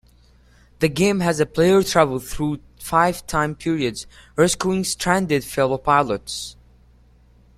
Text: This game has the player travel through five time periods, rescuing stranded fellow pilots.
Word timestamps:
This 0.79 0.89
game 0.89 1.19
has 1.19 1.37
the 1.37 1.45
player 1.45 1.83
travel 1.83 2.17
through 2.17 2.57
five 2.79 3.27
time 3.27 3.53
periods, 3.53 4.07
rescuing 4.35 4.83
stranded 4.83 5.43
fellow 5.43 5.77
pilots. 5.77 6.55